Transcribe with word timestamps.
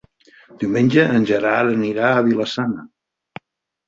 Diumenge 0.61 1.03
en 1.17 1.27
Gerard 1.31 1.73
anirà 1.73 2.07
a 2.13 2.23
Vila-sana. 2.29 2.87